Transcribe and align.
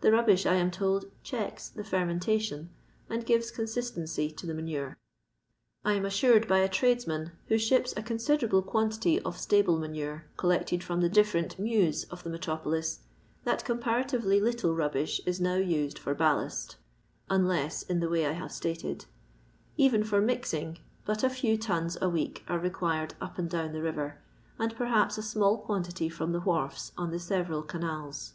The 0.00 0.10
rubbish, 0.10 0.44
I 0.44 0.54
am 0.56 0.72
told, 0.72 1.04
checks 1.22 1.68
the 1.68 1.84
fermentation, 1.84 2.70
and 3.08 3.24
gives 3.24 3.52
consistency 3.52 4.28
to 4.28 4.44
the 4.44 4.54
manure. 4.54 4.98
I 5.84 5.92
am 5.92 6.04
assured 6.04 6.48
by 6.48 6.58
a 6.58 6.68
tradesman, 6.68 7.30
who 7.46 7.58
ships 7.58 7.94
a 7.96 8.02
con 8.02 8.16
iidemble 8.16 8.66
quantity 8.66 9.20
of 9.20 9.38
stable 9.38 9.78
manure 9.78 10.24
collected 10.36 10.82
from 10.82 11.00
the 11.00 11.08
difierent 11.08 11.60
mews 11.60 12.02
of 12.10 12.24
the 12.24 12.28
metropolis, 12.30 13.04
that 13.44 13.64
com 13.64 13.78
paratirely 13.78 14.42
little 14.42 14.74
rubbish 14.74 15.20
is 15.26 15.40
now 15.40 15.54
used 15.54 15.96
for 15.96 16.12
ballast 16.12 16.74
(unless 17.30 17.88
m 17.88 18.00
the 18.00 18.08
way 18.08 18.26
I 18.26 18.32
have 18.32 18.50
stated); 18.50 19.04
even 19.76 20.02
for 20.02 20.20
mixing, 20.20 20.80
but 21.04 21.22
a 21.22 21.30
few 21.30 21.56
tons 21.56 21.96
a 22.02 22.08
week 22.10 22.42
are 22.48 22.58
required 22.58 23.14
up 23.20 23.38
and 23.38 23.48
down 23.48 23.70
the 23.74 23.78
riyer, 23.78 24.14
and 24.58 24.74
perhaps 24.74 25.18
a 25.18 25.22
small 25.22 25.56
quantity 25.58 26.08
from 26.08 26.32
the 26.32 26.40
wharfs 26.40 26.90
on 26.98 27.12
the 27.12 27.20
several 27.20 27.62
canals. 27.62 28.32